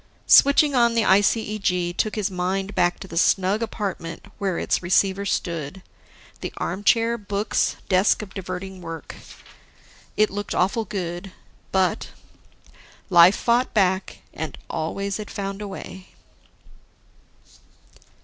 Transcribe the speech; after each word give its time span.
Switching 0.25 0.73
on 0.73 0.95
the 0.95 1.03
ICEG 1.05 1.95
took 1.95 2.15
his 2.15 2.31
mind 2.31 2.73
back 2.73 2.99
to 2.99 3.07
the 3.07 3.19
snug 3.19 3.61
apartment 3.61 4.25
where 4.39 4.57
its 4.57 4.81
receiver 4.81 5.25
stood, 5.27 5.83
the 6.39 6.51
armchair, 6.57 7.19
books, 7.19 7.75
desk 7.87 8.23
of 8.23 8.33
diverting 8.33 8.81
work. 8.81 9.13
It 10.17 10.31
looked 10.31 10.55
awful 10.55 10.85
good, 10.85 11.33
but... 11.71 12.09
life 13.11 13.35
fought 13.37 13.75
back, 13.75 14.21
and 14.33 14.57
always 14.71 15.19
it 15.19 15.29
found 15.29 15.61
a 15.61 15.67
way. 15.67 16.07